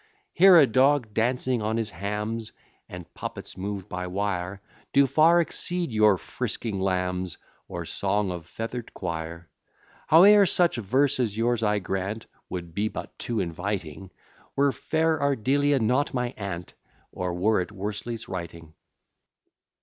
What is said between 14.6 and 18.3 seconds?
fair Ardelia not my Aunt, Or were it Worsley's